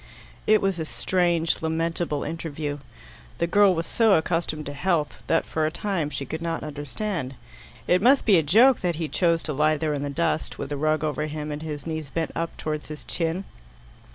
[0.47, 2.79] It was a strange lamentable interview.
[3.37, 7.35] The girl was so accustomed to health, that for a time she could not understand.
[7.87, 10.71] It must be a joke that he chose to lie there in the dust, with
[10.71, 13.43] a rug over him and his knees bent up towards his chin.